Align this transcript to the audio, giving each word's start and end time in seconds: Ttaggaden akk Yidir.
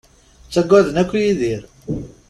Ttaggaden 0.45 0.99
akk 1.01 1.11
Yidir. 1.21 1.63